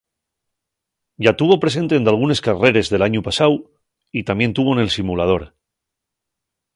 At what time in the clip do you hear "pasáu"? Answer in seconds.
3.27-3.53